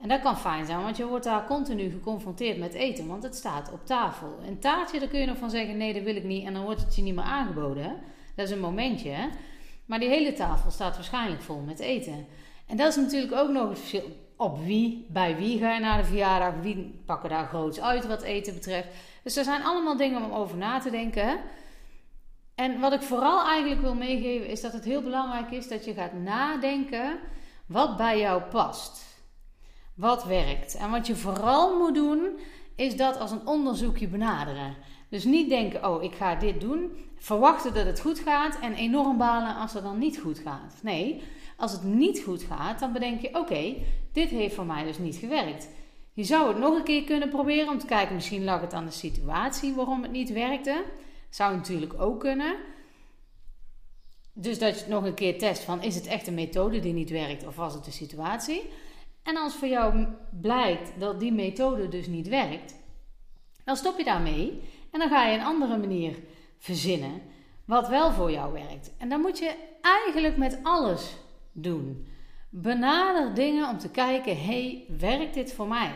En 0.00 0.08
dat 0.08 0.20
kan 0.20 0.38
fijn 0.38 0.66
zijn, 0.66 0.82
want 0.82 0.96
je 0.96 1.06
wordt 1.06 1.24
daar 1.24 1.46
continu 1.46 1.90
geconfronteerd 1.90 2.58
met 2.58 2.74
eten, 2.74 3.06
want 3.06 3.22
het 3.22 3.34
staat 3.34 3.72
op 3.72 3.86
tafel. 3.86 4.38
Een 4.46 4.58
taartje, 4.58 4.98
daar 4.98 5.08
kun 5.08 5.20
je 5.20 5.26
nog 5.26 5.36
van 5.36 5.50
zeggen: 5.50 5.76
nee, 5.76 5.94
dat 5.94 6.02
wil 6.02 6.16
ik 6.16 6.24
niet, 6.24 6.46
en 6.46 6.54
dan 6.54 6.62
wordt 6.62 6.80
het 6.80 6.96
je 6.96 7.02
niet 7.02 7.14
meer 7.14 7.24
aangeboden. 7.24 7.96
Dat 8.34 8.46
is 8.46 8.52
een 8.52 8.60
momentje. 8.60 9.10
Hè? 9.10 9.28
Maar 9.86 9.98
die 9.98 10.08
hele 10.08 10.32
tafel 10.32 10.70
staat 10.70 10.94
waarschijnlijk 10.94 11.42
vol 11.42 11.60
met 11.60 11.78
eten. 11.78 12.26
En 12.66 12.76
dat 12.76 12.88
is 12.88 12.96
natuurlijk 12.96 13.32
ook 13.32 13.50
nog 13.50 13.68
het 13.68 13.78
verschil 13.78 14.02
op 14.36 14.64
wie, 14.64 15.06
bij 15.08 15.36
wie 15.36 15.58
ga 15.58 15.74
je 15.74 15.80
naar 15.80 15.98
de 15.98 16.04
verjaardag, 16.04 16.54
wie 16.60 17.02
pakken 17.06 17.28
daar 17.28 17.46
groots 17.46 17.80
uit 17.80 18.06
wat 18.06 18.22
eten 18.22 18.54
betreft. 18.54 18.88
Dus 19.22 19.36
er 19.36 19.44
zijn 19.44 19.62
allemaal 19.62 19.96
dingen 19.96 20.24
om 20.24 20.32
over 20.32 20.56
na 20.56 20.78
te 20.78 20.90
denken. 20.90 21.40
En 22.54 22.80
wat 22.80 22.92
ik 22.92 23.02
vooral 23.02 23.46
eigenlijk 23.46 23.80
wil 23.80 23.94
meegeven 23.94 24.48
is 24.48 24.60
dat 24.60 24.72
het 24.72 24.84
heel 24.84 25.02
belangrijk 25.02 25.50
is 25.50 25.68
dat 25.68 25.84
je 25.84 25.94
gaat 25.94 26.12
nadenken 26.12 27.18
wat 27.66 27.96
bij 27.96 28.18
jou 28.18 28.42
past. 28.42 29.09
Wat 29.94 30.24
werkt. 30.24 30.74
En 30.74 30.90
wat 30.90 31.06
je 31.06 31.16
vooral 31.16 31.78
moet 31.78 31.94
doen 31.94 32.38
is 32.74 32.96
dat 32.96 33.18
als 33.18 33.30
een 33.30 33.46
onderzoekje 33.46 34.08
benaderen. 34.08 34.76
Dus 35.08 35.24
niet 35.24 35.48
denken, 35.48 35.88
oh 35.88 36.02
ik 36.02 36.14
ga 36.14 36.34
dit 36.34 36.60
doen, 36.60 36.90
verwachten 37.16 37.74
dat 37.74 37.86
het 37.86 38.00
goed 38.00 38.18
gaat 38.18 38.58
en 38.60 38.74
enorm 38.74 39.18
balen 39.18 39.56
als 39.56 39.72
het 39.72 39.82
dan 39.82 39.98
niet 39.98 40.18
goed 40.18 40.38
gaat. 40.38 40.74
Nee, 40.82 41.22
als 41.56 41.72
het 41.72 41.84
niet 41.84 42.22
goed 42.24 42.42
gaat, 42.42 42.78
dan 42.78 42.92
bedenk 42.92 43.20
je, 43.20 43.34
oké, 43.34 43.74
dit 44.12 44.28
heeft 44.28 44.54
voor 44.54 44.66
mij 44.66 44.84
dus 44.84 44.98
niet 44.98 45.16
gewerkt. 45.16 45.68
Je 46.12 46.24
zou 46.24 46.48
het 46.48 46.58
nog 46.58 46.76
een 46.76 46.84
keer 46.84 47.04
kunnen 47.04 47.28
proberen 47.28 47.68
om 47.68 47.78
te 47.78 47.86
kijken, 47.86 48.14
misschien 48.14 48.44
lag 48.44 48.60
het 48.60 48.72
aan 48.72 48.84
de 48.84 48.90
situatie 48.90 49.74
waarom 49.74 50.02
het 50.02 50.12
niet 50.12 50.32
werkte. 50.32 50.84
Zou 51.30 51.56
natuurlijk 51.56 52.00
ook 52.00 52.20
kunnen. 52.20 52.56
Dus 54.32 54.58
dat 54.58 54.74
je 54.74 54.80
het 54.80 54.88
nog 54.88 55.04
een 55.04 55.14
keer 55.14 55.38
test 55.38 55.62
van 55.62 55.82
is 55.82 55.94
het 55.94 56.06
echt 56.06 56.26
een 56.26 56.34
methode 56.34 56.80
die 56.80 56.92
niet 56.92 57.10
werkt 57.10 57.46
of 57.46 57.56
was 57.56 57.74
het 57.74 57.84
de 57.84 57.90
situatie? 57.90 58.62
En 59.30 59.36
als 59.36 59.54
voor 59.54 59.68
jou 59.68 60.06
blijkt 60.40 60.92
dat 60.98 61.20
die 61.20 61.32
methode 61.32 61.88
dus 61.88 62.06
niet 62.06 62.28
werkt, 62.28 62.74
dan 63.64 63.76
stop 63.76 63.98
je 63.98 64.04
daarmee 64.04 64.60
en 64.90 64.98
dan 64.98 65.08
ga 65.08 65.26
je 65.26 65.38
een 65.38 65.44
andere 65.44 65.76
manier 65.76 66.16
verzinnen 66.58 67.22
wat 67.64 67.88
wel 67.88 68.12
voor 68.12 68.30
jou 68.30 68.52
werkt. 68.52 68.92
En 68.98 69.08
dan 69.08 69.20
moet 69.20 69.38
je 69.38 69.54
eigenlijk 69.80 70.36
met 70.36 70.58
alles 70.62 71.16
doen. 71.52 72.06
Benader 72.48 73.34
dingen 73.34 73.68
om 73.68 73.78
te 73.78 73.90
kijken, 73.90 74.44
hey, 74.44 74.84
werkt 74.98 75.34
dit 75.34 75.52
voor 75.52 75.68
mij? 75.68 75.92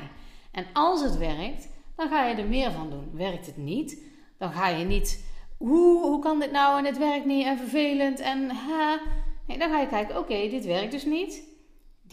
En 0.51 0.67
als 0.73 1.03
het 1.03 1.17
werkt, 1.17 1.69
dan 1.97 2.09
ga 2.09 2.27
je 2.27 2.35
er 2.35 2.49
meer 2.49 2.73
van 2.73 2.91
doen. 2.91 3.11
Werkt 3.13 3.47
het 3.47 3.57
niet, 3.57 4.03
dan 4.39 4.53
ga 4.53 4.69
je 4.69 4.85
niet, 4.85 5.25
hoe, 5.57 6.03
hoe 6.03 6.19
kan 6.19 6.41
dit 6.41 6.51
nou 6.51 6.79
en 6.79 6.85
het 6.85 6.99
werkt 6.99 7.27
niet 7.27 7.47
en 7.47 7.59
vervelend 7.59 8.21
en 8.21 8.51
ha. 8.51 9.01
Nee, 9.47 9.59
dan 9.59 9.71
ga 9.71 9.81
je 9.81 9.89
kijken, 9.89 10.19
oké, 10.19 10.49
dit 10.49 10.65
werkt 10.65 10.93
dus 10.93 11.05
niet. 11.05 11.54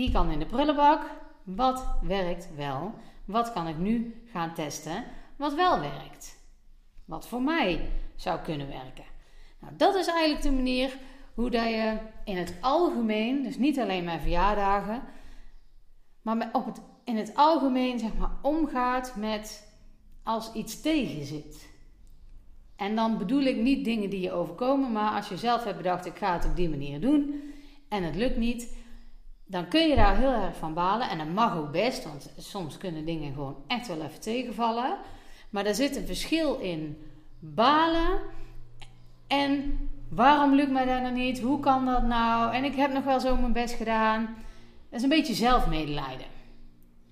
Die 0.01 0.11
kan 0.11 0.29
in 0.29 0.39
de 0.39 0.45
prullenbak. 0.45 1.01
Wat 1.43 1.85
werkt 2.01 2.55
wel? 2.55 2.93
Wat 3.25 3.53
kan 3.53 3.67
ik 3.67 3.77
nu 3.77 4.23
gaan 4.31 4.53
testen? 4.53 5.03
Wat 5.35 5.53
wel 5.53 5.79
werkt? 5.79 6.37
Wat 7.05 7.27
voor 7.27 7.41
mij 7.41 7.89
zou 8.15 8.39
kunnen 8.39 8.67
werken? 8.67 9.03
Nou, 9.59 9.73
dat 9.77 9.95
is 9.95 10.07
eigenlijk 10.07 10.41
de 10.41 10.51
manier 10.51 10.97
hoe 11.33 11.49
dat 11.49 11.63
je 11.63 11.97
in 12.25 12.37
het 12.37 12.55
algemeen, 12.61 13.43
dus 13.43 13.57
niet 13.57 13.79
alleen 13.79 14.03
met 14.03 14.21
verjaardagen, 14.21 15.01
maar 16.21 16.49
op 16.51 16.65
het, 16.65 16.81
in 17.03 17.17
het 17.17 17.35
algemeen 17.35 17.99
zeg 17.99 18.15
maar, 18.17 18.31
omgaat 18.41 19.15
met 19.15 19.73
als 20.23 20.53
iets 20.53 20.81
tegen 20.81 21.25
zit. 21.25 21.69
En 22.75 22.95
dan 22.95 23.17
bedoel 23.17 23.41
ik 23.41 23.57
niet 23.57 23.85
dingen 23.85 24.09
die 24.09 24.21
je 24.21 24.31
overkomen, 24.31 24.91
maar 24.91 25.11
als 25.11 25.29
je 25.29 25.37
zelf 25.37 25.63
hebt 25.63 25.77
bedacht, 25.77 26.05
ik 26.05 26.17
ga 26.17 26.33
het 26.33 26.45
op 26.45 26.55
die 26.55 26.69
manier 26.69 27.01
doen 27.01 27.41
en 27.89 28.03
het 28.03 28.15
lukt 28.15 28.37
niet, 28.37 28.79
dan 29.51 29.67
kun 29.67 29.87
je 29.87 29.95
daar 29.95 30.17
heel 30.17 30.31
erg 30.31 30.55
van 30.55 30.73
balen. 30.73 31.09
En 31.09 31.17
dat 31.17 31.27
mag 31.27 31.57
ook 31.57 31.71
best, 31.71 32.03
want 32.03 32.31
soms 32.37 32.77
kunnen 32.77 33.05
dingen 33.05 33.33
gewoon 33.33 33.55
echt 33.67 33.87
wel 33.87 34.01
even 34.01 34.19
tegenvallen. 34.19 34.97
Maar 35.49 35.65
er 35.65 35.75
zit 35.75 35.95
een 35.95 36.05
verschil 36.05 36.59
in 36.59 36.97
balen 37.39 38.19
en 39.27 39.79
waarom 40.09 40.53
lukt 40.53 40.71
mij 40.71 40.85
dat 40.85 41.01
nou 41.01 41.13
niet? 41.13 41.39
Hoe 41.39 41.59
kan 41.59 41.85
dat 41.85 42.03
nou? 42.03 42.53
En 42.53 42.63
ik 42.63 42.75
heb 42.75 42.93
nog 42.93 43.03
wel 43.03 43.19
zo 43.19 43.35
mijn 43.35 43.53
best 43.53 43.73
gedaan. 43.73 44.35
Dat 44.89 44.99
is 44.99 45.03
een 45.03 45.09
beetje 45.09 45.33
zelfmedelijden. 45.33 46.27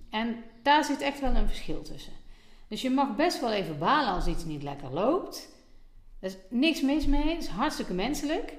En 0.09 0.43
daar 0.63 0.83
zit 0.83 1.01
echt 1.01 1.19
wel 1.19 1.35
een 1.35 1.47
verschil 1.47 1.81
tussen. 1.81 2.13
Dus 2.67 2.81
je 2.81 2.89
mag 2.89 3.15
best 3.15 3.41
wel 3.41 3.51
even 3.51 3.77
balen 3.77 4.13
als 4.13 4.27
iets 4.27 4.45
niet 4.45 4.63
lekker 4.63 4.93
loopt. 4.93 5.49
Er 6.19 6.27
is 6.27 6.37
niks 6.49 6.81
mis 6.81 7.05
mee, 7.05 7.29
het 7.29 7.43
is 7.43 7.47
hartstikke 7.47 7.93
menselijk. 7.93 8.53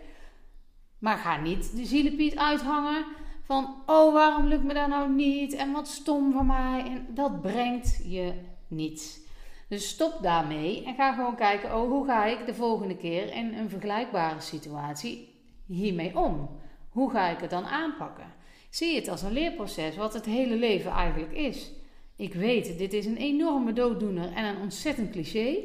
Maar 0.98 1.18
ga 1.18 1.36
niet 1.36 1.76
de 1.76 1.84
zielepiet 1.84 2.36
uithangen 2.36 3.04
van, 3.50 3.82
oh 3.86 4.12
waarom 4.12 4.46
lukt 4.46 4.64
me 4.64 4.74
dat 4.74 4.88
nou 4.88 5.12
niet 5.12 5.52
en 5.52 5.72
wat 5.72 5.88
stom 5.88 6.32
van 6.32 6.46
mij. 6.46 6.82
En 6.86 7.06
dat 7.14 7.40
brengt 7.40 8.00
je 8.04 8.32
niets. 8.68 9.20
Dus 9.68 9.88
stop 9.88 10.18
daarmee 10.22 10.84
en 10.84 10.94
ga 10.94 11.12
gewoon 11.12 11.36
kijken, 11.36 11.76
oh 11.76 11.88
hoe 11.88 12.06
ga 12.06 12.24
ik 12.24 12.46
de 12.46 12.54
volgende 12.54 12.96
keer 12.96 13.32
in 13.32 13.54
een 13.54 13.68
vergelijkbare 13.68 14.40
situatie 14.40 15.34
hiermee 15.66 16.18
om? 16.18 16.48
Hoe 16.88 17.10
ga 17.10 17.28
ik 17.28 17.40
het 17.40 17.50
dan 17.50 17.64
aanpakken? 17.64 18.32
Zie 18.68 18.96
het 18.96 19.08
als 19.08 19.22
een 19.22 19.32
leerproces, 19.32 19.96
wat 19.96 20.14
het 20.14 20.24
hele 20.24 20.56
leven 20.56 20.90
eigenlijk 20.90 21.32
is. 21.32 21.70
Ik 22.16 22.34
weet, 22.34 22.78
dit 22.78 22.92
is 22.92 23.06
een 23.06 23.16
enorme 23.16 23.72
dooddoener 23.72 24.32
en 24.32 24.44
een 24.44 24.60
ontzettend 24.60 25.10
cliché, 25.10 25.56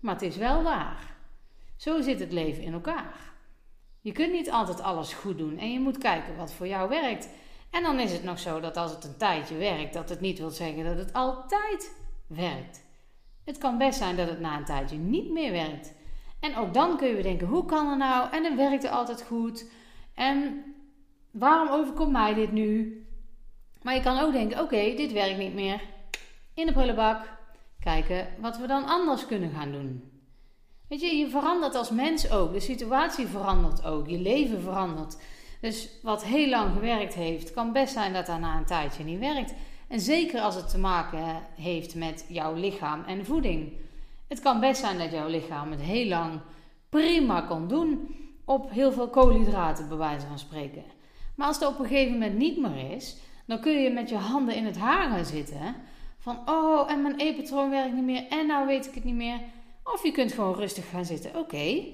maar 0.00 0.14
het 0.14 0.22
is 0.22 0.36
wel 0.36 0.62
waar. 0.62 1.16
Zo 1.76 2.00
zit 2.00 2.20
het 2.20 2.32
leven 2.32 2.62
in 2.62 2.72
elkaar. 2.72 3.31
Je 4.02 4.12
kunt 4.12 4.32
niet 4.32 4.50
altijd 4.50 4.80
alles 4.80 5.12
goed 5.12 5.38
doen 5.38 5.58
en 5.58 5.72
je 5.72 5.80
moet 5.80 5.98
kijken 5.98 6.36
wat 6.36 6.52
voor 6.52 6.66
jou 6.66 6.88
werkt. 6.88 7.28
En 7.70 7.82
dan 7.82 8.00
is 8.00 8.12
het 8.12 8.24
nog 8.24 8.38
zo 8.38 8.60
dat 8.60 8.76
als 8.76 8.90
het 8.90 9.04
een 9.04 9.16
tijdje 9.16 9.56
werkt, 9.56 9.94
dat 9.94 10.08
het 10.08 10.20
niet 10.20 10.38
wil 10.38 10.50
zeggen 10.50 10.84
dat 10.84 10.96
het 10.96 11.12
altijd 11.12 11.96
werkt. 12.26 12.84
Het 13.44 13.58
kan 13.58 13.78
best 13.78 13.98
zijn 13.98 14.16
dat 14.16 14.28
het 14.28 14.40
na 14.40 14.56
een 14.56 14.64
tijdje 14.64 14.96
niet 14.96 15.30
meer 15.30 15.52
werkt. 15.52 15.94
En 16.40 16.56
ook 16.56 16.74
dan 16.74 16.96
kun 16.96 17.08
je 17.08 17.16
bedenken, 17.16 17.46
hoe 17.46 17.64
kan 17.64 17.88
het 17.88 17.98
nou? 17.98 18.32
En 18.32 18.58
het 18.58 18.90
altijd 18.90 19.22
goed. 19.22 19.70
En 20.14 20.64
waarom 21.30 21.68
overkomt 21.68 22.12
mij 22.12 22.34
dit 22.34 22.52
nu? 22.52 22.96
Maar 23.82 23.94
je 23.94 24.00
kan 24.02 24.18
ook 24.18 24.32
denken, 24.32 24.60
oké, 24.60 24.94
dit 24.96 25.12
werkt 25.12 25.38
niet 25.38 25.54
meer. 25.54 25.80
In 26.54 26.66
de 26.66 26.72
prullenbak. 26.72 27.40
Kijken 27.80 28.28
wat 28.40 28.58
we 28.58 28.66
dan 28.66 28.84
anders 28.84 29.26
kunnen 29.26 29.50
gaan 29.50 29.72
doen. 29.72 30.12
Weet 30.92 31.00
je, 31.00 31.16
je 31.16 31.28
verandert 31.28 31.74
als 31.74 31.90
mens 31.90 32.30
ook. 32.30 32.52
De 32.52 32.60
situatie 32.60 33.26
verandert 33.26 33.84
ook. 33.84 34.08
Je 34.08 34.18
leven 34.18 34.60
verandert. 34.60 35.16
Dus 35.60 35.88
wat 36.02 36.24
heel 36.24 36.48
lang 36.48 36.72
gewerkt 36.72 37.14
heeft, 37.14 37.52
kan 37.52 37.72
best 37.72 37.92
zijn 37.92 38.12
dat 38.12 38.26
daarna 38.26 38.56
een 38.56 38.64
tijdje 38.64 39.04
niet 39.04 39.18
werkt. 39.18 39.54
En 39.88 40.00
zeker 40.00 40.40
als 40.40 40.54
het 40.54 40.70
te 40.70 40.78
maken 40.78 41.42
heeft 41.54 41.94
met 41.94 42.24
jouw 42.28 42.54
lichaam 42.54 43.04
en 43.06 43.24
voeding. 43.24 43.72
Het 44.28 44.40
kan 44.40 44.60
best 44.60 44.80
zijn 44.80 44.98
dat 44.98 45.10
jouw 45.10 45.28
lichaam 45.28 45.70
het 45.70 45.80
heel 45.80 46.06
lang 46.06 46.40
prima 46.88 47.40
kan 47.40 47.68
doen 47.68 48.16
op 48.44 48.70
heel 48.70 48.92
veel 48.92 49.08
koolhydraten, 49.08 49.88
bij 49.88 49.96
wijze 49.96 50.26
van 50.26 50.38
spreken. 50.38 50.84
Maar 51.36 51.46
als 51.46 51.58
het 51.58 51.68
op 51.68 51.78
een 51.78 51.86
gegeven 51.86 52.12
moment 52.12 52.38
niet 52.38 52.58
meer 52.58 52.90
is, 52.90 53.16
dan 53.46 53.60
kun 53.60 53.82
je 53.82 53.90
met 53.90 54.08
je 54.08 54.16
handen 54.16 54.54
in 54.54 54.64
het 54.64 54.78
haar 54.78 55.10
gaan 55.10 55.24
zitten. 55.24 55.74
Van, 56.18 56.38
oh, 56.46 56.90
en 56.90 57.02
mijn 57.02 57.16
eetpatroon 57.16 57.70
werkt 57.70 57.94
niet 57.94 58.04
meer 58.04 58.26
en 58.28 58.46
nou 58.46 58.66
weet 58.66 58.86
ik 58.86 58.94
het 58.94 59.04
niet 59.04 59.14
meer. 59.14 59.40
Of 59.92 60.02
je 60.02 60.12
kunt 60.12 60.32
gewoon 60.32 60.54
rustig 60.54 60.88
gaan 60.90 61.04
zitten. 61.04 61.36
Oké, 61.36 61.84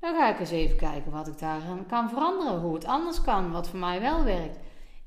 dan 0.00 0.14
ga 0.14 0.32
ik 0.32 0.40
eens 0.40 0.50
even 0.50 0.76
kijken 0.76 1.12
wat 1.12 1.26
ik 1.26 1.38
daar 1.38 1.60
kan 1.88 2.08
veranderen. 2.08 2.60
Hoe 2.60 2.74
het 2.74 2.84
anders 2.84 3.20
kan, 3.20 3.50
wat 3.50 3.68
voor 3.68 3.78
mij 3.78 4.00
wel 4.00 4.24
werkt. 4.24 4.58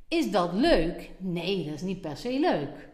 Is 0.08 0.32
dat 0.32 0.54
leuk? 0.54 1.12
Nee, 1.18 1.66
dat 1.66 1.74
is 1.74 1.82
niet 1.82 2.02
per 2.02 2.18
se 2.18 2.40
leuk. 2.40 2.90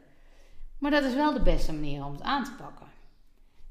Maar 0.80 0.92
dat 0.92 1.04
is 1.04 1.14
wel 1.14 1.34
de 1.34 1.42
beste 1.42 1.74
manier 1.74 2.06
om 2.06 2.12
het 2.12 2.22
aan 2.22 2.44
te 2.44 2.52
pakken. 2.58 2.88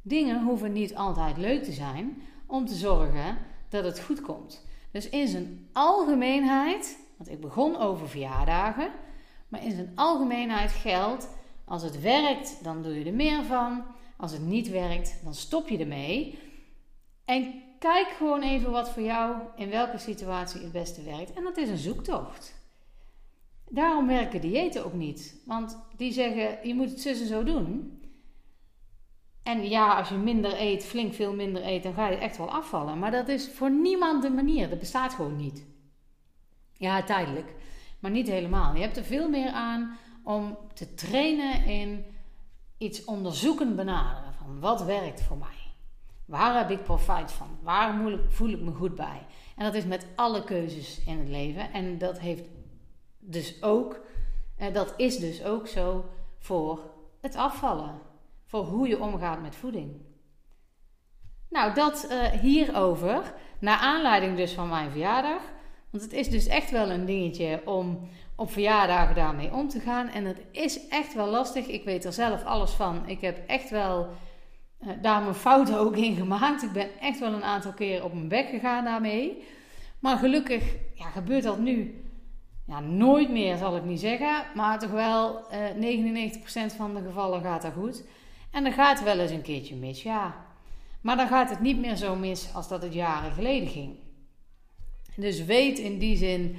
Dingen 0.02 0.42
hoeven 0.42 0.72
niet 0.72 0.94
altijd 0.94 1.36
leuk 1.36 1.62
te 1.64 1.72
zijn 1.72 2.22
om 2.46 2.66
te 2.66 2.74
zorgen 2.74 3.38
dat 3.68 3.84
het 3.84 4.00
goed 4.00 4.20
komt. 4.20 4.66
Dus 4.90 5.08
in 5.08 5.28
zijn 5.28 5.68
algemeenheid, 5.72 6.98
want 7.16 7.30
ik 7.30 7.40
begon 7.40 7.76
over 7.76 8.08
verjaardagen, 8.08 8.90
maar 9.48 9.64
in 9.64 9.70
zijn 9.70 9.92
algemeenheid 9.94 10.70
geldt: 10.70 11.28
als 11.64 11.82
het 11.82 12.00
werkt, 12.00 12.64
dan 12.64 12.82
doe 12.82 12.98
je 12.98 13.04
er 13.04 13.14
meer 13.14 13.44
van. 13.44 13.84
Als 14.22 14.32
het 14.32 14.42
niet 14.42 14.68
werkt, 14.68 15.20
dan 15.24 15.34
stop 15.34 15.68
je 15.68 15.78
ermee. 15.78 16.38
En 17.24 17.62
kijk 17.78 18.08
gewoon 18.08 18.42
even 18.42 18.70
wat 18.70 18.90
voor 18.90 19.02
jou 19.02 19.36
in 19.56 19.70
welke 19.70 19.98
situatie 19.98 20.60
het 20.60 20.72
beste 20.72 21.02
werkt. 21.02 21.32
En 21.32 21.42
dat 21.42 21.56
is 21.56 21.68
een 21.68 21.78
zoektocht. 21.78 22.54
Daarom 23.68 24.06
werken 24.06 24.40
diëten 24.40 24.84
ook 24.84 24.92
niet. 24.92 25.42
Want 25.46 25.78
die 25.96 26.12
zeggen, 26.12 26.68
je 26.68 26.74
moet 26.74 26.90
het 26.90 27.00
zus 27.00 27.20
en 27.20 27.26
zo 27.26 27.44
doen. 27.44 28.00
En 29.42 29.68
ja, 29.68 29.98
als 29.98 30.08
je 30.08 30.14
minder 30.14 30.60
eet, 30.60 30.84
flink 30.84 31.14
veel 31.14 31.34
minder 31.34 31.66
eet, 31.66 31.82
dan 31.82 31.94
ga 31.94 32.08
je 32.08 32.16
echt 32.16 32.36
wel 32.36 32.50
afvallen. 32.50 32.98
Maar 32.98 33.10
dat 33.10 33.28
is 33.28 33.48
voor 33.48 33.70
niemand 33.70 34.22
de 34.22 34.30
manier. 34.30 34.68
Dat 34.68 34.78
bestaat 34.78 35.14
gewoon 35.14 35.36
niet. 35.36 35.66
Ja, 36.76 37.02
tijdelijk. 37.02 37.54
Maar 37.98 38.10
niet 38.10 38.28
helemaal. 38.28 38.74
Je 38.74 38.80
hebt 38.80 38.96
er 38.96 39.04
veel 39.04 39.28
meer 39.28 39.50
aan 39.50 39.98
om 40.24 40.58
te 40.74 40.94
trainen 40.94 41.64
in 41.64 42.04
iets 42.82 43.04
onderzoeken 43.04 43.76
benaderen. 43.76 44.32
Van 44.34 44.60
wat 44.60 44.84
werkt 44.84 45.22
voor 45.22 45.36
mij? 45.36 45.48
Waar 46.24 46.58
heb 46.58 46.70
ik 46.70 46.82
profijt 46.82 47.32
van? 47.32 47.58
Waar 47.62 48.18
voel 48.28 48.48
ik 48.48 48.60
me 48.60 48.72
goed 48.72 48.94
bij? 48.94 49.26
En 49.56 49.64
dat 49.64 49.74
is 49.74 49.84
met 49.84 50.06
alle 50.14 50.44
keuzes 50.44 51.00
in 51.06 51.18
het 51.18 51.28
leven. 51.28 51.72
En 51.72 51.98
dat 51.98 52.18
heeft 52.18 52.44
dus 53.18 53.62
ook, 53.62 54.00
eh, 54.56 54.72
dat 54.72 54.94
is 54.96 55.18
dus 55.18 55.44
ook 55.44 55.66
zo 55.66 56.04
voor 56.38 56.80
het 57.20 57.36
afvallen. 57.36 58.00
Voor 58.44 58.64
hoe 58.64 58.88
je 58.88 59.00
omgaat 59.00 59.42
met 59.42 59.56
voeding. 59.56 60.00
Nou, 61.48 61.74
dat 61.74 62.06
uh, 62.10 62.24
hierover. 62.24 63.34
Naar 63.58 63.78
aanleiding 63.78 64.36
dus 64.36 64.52
van 64.52 64.68
mijn 64.68 64.90
verjaardag. 64.90 65.42
Want 65.90 66.04
het 66.04 66.12
is 66.12 66.28
dus 66.28 66.46
echt 66.46 66.70
wel 66.70 66.90
een 66.90 67.04
dingetje 67.04 67.62
om 67.64 68.08
op 68.36 68.52
verjaardagen 68.52 69.14
daarmee 69.14 69.52
om 69.52 69.68
te 69.68 69.80
gaan. 69.80 70.08
En 70.08 70.24
het 70.24 70.40
is 70.50 70.88
echt 70.88 71.14
wel 71.14 71.28
lastig. 71.28 71.66
Ik 71.66 71.84
weet 71.84 72.04
er 72.04 72.12
zelf 72.12 72.44
alles 72.44 72.70
van. 72.70 73.08
Ik 73.08 73.20
heb 73.20 73.38
echt 73.46 73.70
wel 73.70 74.08
uh, 74.80 74.88
daar 75.02 75.22
mijn 75.22 75.34
fouten 75.34 75.78
ook 75.78 75.96
in 75.96 76.16
gemaakt. 76.16 76.62
Ik 76.62 76.72
ben 76.72 76.88
echt 77.00 77.18
wel 77.18 77.32
een 77.32 77.44
aantal 77.44 77.72
keer 77.72 78.04
op 78.04 78.14
mijn 78.14 78.28
bek 78.28 78.48
gegaan 78.48 78.84
daarmee. 78.84 79.44
Maar 79.98 80.16
gelukkig 80.16 80.76
ja, 80.94 81.04
gebeurt 81.04 81.42
dat 81.42 81.58
nu 81.58 82.04
ja, 82.66 82.80
nooit 82.80 83.30
meer, 83.30 83.56
zal 83.56 83.76
ik 83.76 83.84
niet 83.84 84.00
zeggen. 84.00 84.44
Maar 84.54 84.78
toch 84.78 84.90
wel 84.90 85.40
uh, 85.80 86.30
99% 86.72 86.76
van 86.76 86.94
de 86.94 87.02
gevallen 87.02 87.42
gaat 87.42 87.62
dat 87.62 87.72
goed. 87.72 88.04
En 88.50 88.62
dan 88.62 88.72
gaat 88.72 89.02
wel 89.02 89.18
eens 89.18 89.30
een 89.30 89.42
keertje 89.42 89.76
mis, 89.76 90.02
ja. 90.02 90.34
Maar 91.00 91.16
dan 91.16 91.28
gaat 91.28 91.50
het 91.50 91.60
niet 91.60 91.78
meer 91.78 91.96
zo 91.96 92.16
mis 92.16 92.54
als 92.54 92.68
dat 92.68 92.82
het 92.82 92.94
jaren 92.94 93.32
geleden 93.32 93.68
ging. 93.68 93.96
Dus 95.16 95.44
weet 95.44 95.78
in 95.78 95.98
die 95.98 96.16
zin 96.16 96.56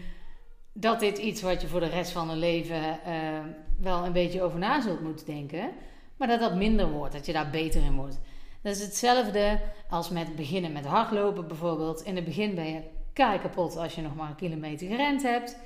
dat 0.73 0.99
dit 0.99 1.17
iets 1.17 1.41
wat 1.41 1.61
je 1.61 1.67
voor 1.67 1.79
de 1.79 1.89
rest 1.89 2.11
van 2.11 2.29
je 2.29 2.35
leven 2.35 2.99
uh, 3.07 3.39
wel 3.79 4.05
een 4.05 4.11
beetje 4.11 4.41
over 4.41 4.59
na 4.59 4.81
zult 4.81 5.01
moeten 5.01 5.25
denken. 5.25 5.69
Maar 6.17 6.27
dat 6.27 6.39
dat 6.39 6.55
minder 6.55 6.91
wordt, 6.91 7.13
dat 7.13 7.25
je 7.25 7.33
daar 7.33 7.49
beter 7.49 7.83
in 7.83 7.95
wordt. 7.95 8.19
Dat 8.61 8.75
is 8.75 8.81
hetzelfde 8.81 9.59
als 9.89 10.09
met 10.09 10.35
beginnen 10.35 10.71
met 10.71 10.85
hardlopen 10.85 11.47
bijvoorbeeld. 11.47 12.01
In 12.01 12.15
het 12.15 12.25
begin 12.25 12.55
ben 12.55 12.65
je 12.65 12.81
kei 13.13 13.39
kapot 13.39 13.77
als 13.77 13.95
je 13.95 14.01
nog 14.01 14.15
maar 14.15 14.29
een 14.29 14.35
kilometer 14.35 14.87
gerend 14.87 15.23
hebt. 15.23 15.57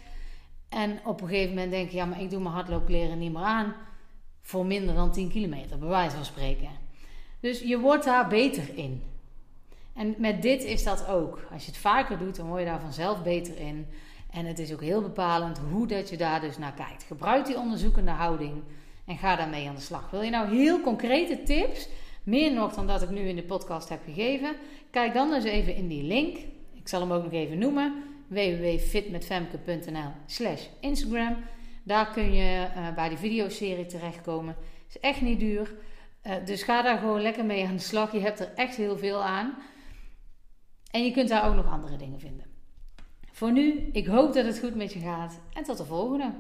En 0.70 1.00
op 1.06 1.22
een 1.22 1.28
gegeven 1.28 1.54
moment 1.54 1.72
denk 1.72 1.90
je, 1.90 1.98
ja, 1.98 2.06
maar 2.06 2.22
ik 2.22 2.30
doe 2.30 2.42
mijn 2.42 2.54
hardloopkleren 2.54 3.20
niet 3.20 3.34
meer 3.34 3.42
aan. 3.42 3.76
Voor 4.42 4.66
minder 4.66 4.96
dan 4.96 5.12
10 5.12 5.30
kilometer, 5.30 5.78
bij 5.78 5.88
wijze 5.88 6.16
van 6.16 6.26
spreken. 6.26 6.70
Dus 7.40 7.60
je 7.60 7.80
wordt 7.80 8.04
daar 8.04 8.28
beter 8.28 8.78
in. 8.78 9.04
En 9.94 10.16
met 10.18 10.42
dit 10.42 10.64
is 10.64 10.84
dat 10.84 11.08
ook. 11.08 11.48
Als 11.52 11.66
je 11.66 11.72
het 11.72 11.80
vaker 11.80 12.18
doet, 12.18 12.36
dan 12.36 12.48
word 12.48 12.60
je 12.60 12.66
daar 12.66 12.80
vanzelf 12.80 13.24
beter 13.24 13.60
in. 13.60 13.88
En 14.38 14.46
het 14.46 14.60
is 14.60 14.74
ook 14.74 14.82
heel 14.82 15.01
bepalend 15.01 15.58
hoe 15.58 15.88
dat 15.88 16.10
je 16.10 16.17
daar 16.17 16.41
dus 16.41 16.58
naar 16.58 16.74
kijkt. 16.74 17.03
Gebruik 17.03 17.46
die 17.46 17.58
onderzoekende 17.58 18.12
houding 18.12 18.63
en 19.06 19.17
ga 19.17 19.36
daarmee 19.36 19.67
aan 19.67 19.75
de 19.75 19.82
slag. 19.82 20.10
Wil 20.10 20.22
je 20.22 20.29
nou 20.29 20.56
heel 20.56 20.82
concrete 20.82 21.44
tips, 21.44 21.89
meer 22.24 22.53
nog 22.53 22.74
dan 22.74 22.88
dat 22.88 23.01
ik 23.01 23.10
nu 23.10 23.20
in 23.20 23.36
de 23.36 23.44
podcast 23.44 23.89
heb 23.89 24.00
gegeven? 24.06 24.56
Kijk 24.91 25.13
dan 25.13 25.34
eens 25.34 25.44
even 25.44 25.75
in 25.75 25.88
die 25.88 26.03
link. 26.03 26.38
Ik 26.74 26.88
zal 26.88 27.01
hem 27.01 27.12
ook 27.12 27.24
nog 27.24 27.32
even 27.32 27.58
noemen 27.58 28.03
www.fitmetfemke.nl 28.27 30.12
slash 30.25 30.65
Instagram. 30.79 31.36
Daar 31.84 32.12
kun 32.12 32.34
je 32.34 32.67
uh, 32.75 32.94
bij 32.96 33.10
die 33.10 33.17
videoserie 33.17 33.86
terechtkomen. 33.86 34.56
Is 34.89 35.00
echt 35.00 35.22
niet 35.22 35.39
duur. 35.39 35.75
Uh, 36.24 36.34
dus 36.46 36.63
ga 36.63 36.82
daar 36.82 36.98
gewoon 36.98 37.22
lekker 37.22 37.46
mee 37.46 37.65
aan 37.65 37.75
de 37.75 37.82
slag. 37.82 38.12
Je 38.12 38.20
hebt 38.20 38.39
er 38.39 38.53
echt 38.56 38.75
heel 38.75 38.98
veel 38.98 39.24
aan. 39.24 39.58
En 40.91 41.03
je 41.03 41.12
kunt 41.12 41.29
daar 41.29 41.48
ook 41.48 41.56
nog 41.56 41.72
andere 41.72 41.96
dingen 41.96 42.20
vinden. 42.20 42.57
Voor 43.38 43.51
nu, 43.51 43.89
ik 43.91 44.08
hoop 44.08 44.34
dat 44.34 44.46
het 44.46 44.60
goed 44.60 44.75
met 44.75 44.94
je 44.94 45.00
gaat 45.00 45.39
en 45.53 45.63
tot 45.63 45.77
de 45.77 45.86
volgende. 45.86 46.34